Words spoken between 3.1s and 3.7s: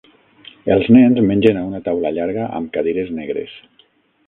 negres.